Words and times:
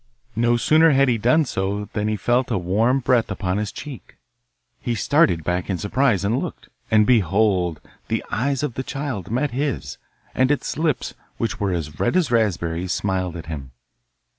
No 0.35 0.57
sooner 0.57 0.93
had 0.93 1.09
he 1.09 1.19
done 1.19 1.45
so 1.45 1.85
than 1.93 2.07
he 2.07 2.15
felt 2.15 2.49
a 2.49 2.57
warm 2.57 3.01
breath 3.01 3.29
upon 3.29 3.59
his 3.59 3.71
cheek. 3.71 4.17
He 4.79 4.95
started 4.95 5.43
back 5.43 5.69
in 5.69 5.77
surprise 5.77 6.25
and 6.25 6.39
looked 6.39 6.69
and 6.89 7.05
behold! 7.05 7.79
the 8.07 8.25
eyes 8.31 8.63
of 8.63 8.73
the 8.73 8.81
child 8.83 9.29
met 9.29 9.51
his, 9.51 9.99
and 10.33 10.49
its 10.49 10.75
lips, 10.75 11.13
which 11.37 11.59
were 11.59 11.71
as 11.71 11.99
red 11.99 12.15
as 12.17 12.31
raspberries, 12.31 12.91
smiled 12.91 13.35
at 13.35 13.45
him! 13.45 13.73